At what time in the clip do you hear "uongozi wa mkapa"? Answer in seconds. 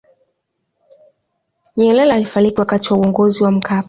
2.99-3.79